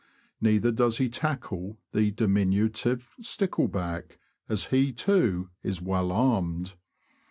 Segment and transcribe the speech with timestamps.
[0.41, 4.17] Neither does he tackle the diminutive stickle back,
[4.49, 6.73] as he, too, is well armed.